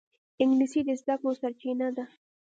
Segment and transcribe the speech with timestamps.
[0.41, 2.05] انګلیسي د زده کړو سرچینه ده